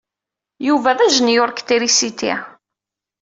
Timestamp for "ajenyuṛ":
1.05-1.49